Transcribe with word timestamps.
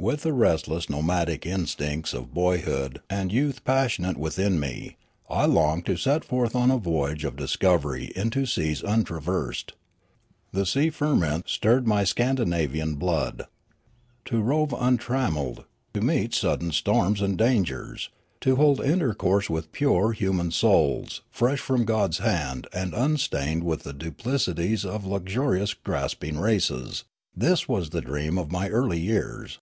With 0.00 0.22
the 0.22 0.32
restless 0.32 0.88
nomadic 0.88 1.44
instincts 1.44 2.14
of 2.14 2.32
boyhood 2.32 3.00
and 3.10 3.32
youth 3.32 3.64
passionate 3.64 4.16
within 4.16 4.60
me, 4.60 4.96
I 5.28 5.44
longed 5.46 5.86
to 5.86 5.96
set 5.96 6.24
forth 6.24 6.54
on 6.54 6.70
a 6.70 6.78
voyage 6.78 7.24
of 7.24 7.34
discovery 7.34 8.12
into 8.14 8.46
seas 8.46 8.80
untraversed. 8.84 9.72
The 10.52 10.64
sea 10.66 10.90
ferment 10.90 11.48
stirred 11.48 11.84
my 11.88 12.04
Scandinavian 12.04 12.94
blood. 12.94 13.46
To 14.26 14.40
rove 14.40 14.70
untrammelled, 14.72 15.64
to 15.94 16.00
meet 16.00 16.32
sudden 16.32 16.70
storms 16.70 17.20
and 17.20 17.36
dangers, 17.36 18.08
to 18.42 18.54
hold 18.54 18.80
intercourse 18.80 19.50
with 19.50 19.72
pure 19.72 20.12
human 20.12 20.52
souls 20.52 21.22
fresh 21.28 21.58
from 21.58 21.84
God's 21.84 22.18
hand 22.18 22.68
and 22.72 22.94
unstained 22.94 23.64
with 23.64 23.82
the 23.82 23.92
duplicities 23.94 24.84
of 24.84 25.04
lux 25.06 25.32
urious 25.34 25.74
grasping 25.82 26.38
races— 26.38 27.02
this 27.36 27.68
was 27.68 27.90
the 27.90 28.00
dream 28.00 28.38
of 28.38 28.52
my 28.52 28.68
early 28.68 29.00
years. 29.00 29.58